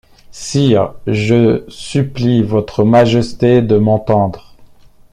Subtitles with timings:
[0.31, 4.55] Sire, je supplie votre majesté de m’entendre.